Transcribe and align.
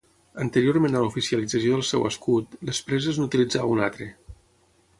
Anteriorment 0.43 0.95
a 0.97 1.01
l'oficialització 1.03 1.75
del 1.75 1.85
seu 1.89 2.07
escut, 2.09 2.55
les 2.71 2.79
Preses 2.89 3.21
n'utilitzava 3.21 3.73
un 3.77 3.85
altre. 3.89 4.09